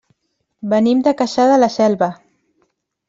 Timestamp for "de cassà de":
1.07-1.59